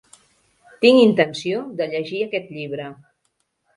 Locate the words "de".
1.81-1.89